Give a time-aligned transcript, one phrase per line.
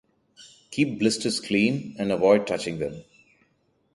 [0.71, 3.03] Keep blisters clean and avoid touching them.